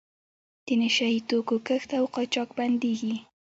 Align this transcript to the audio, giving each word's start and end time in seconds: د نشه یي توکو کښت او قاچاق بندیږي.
د 0.65 0.67
نشه 0.81 1.07
یي 1.13 1.19
توکو 1.29 1.55
کښت 1.67 1.89
او 1.99 2.05
قاچاق 2.15 2.49
بندیږي. 2.59 3.15